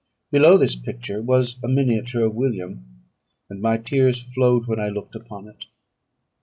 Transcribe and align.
Below 0.31 0.57
this 0.57 0.75
picture 0.75 1.21
was 1.21 1.57
a 1.63 1.67
miniature 1.67 2.25
of 2.25 2.33
William; 2.33 3.03
and 3.51 3.61
my 3.61 3.77
tears 3.77 4.19
flowed 4.23 4.65
when 4.65 4.79
I 4.79 4.89
looked 4.89 5.13
upon 5.13 5.47
it. 5.47 5.65